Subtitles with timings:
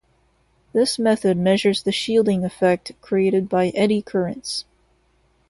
[0.73, 4.65] This method measures the shielding effect created by eddy currents.